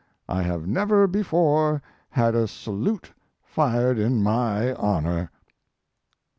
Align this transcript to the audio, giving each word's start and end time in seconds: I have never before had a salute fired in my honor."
I 0.27 0.41
have 0.41 0.65
never 0.65 1.05
before 1.05 1.83
had 2.09 2.33
a 2.33 2.47
salute 2.47 3.13
fired 3.43 3.99
in 3.99 4.23
my 4.23 4.73
honor." 4.73 5.29